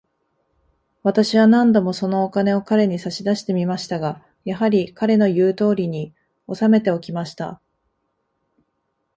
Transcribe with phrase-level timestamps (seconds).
[1.03, 6.11] 私は何度も、そのお金を彼に差し出してみましたが、やはり、彼の言うとおりに、
[6.47, 7.61] おさめておきました。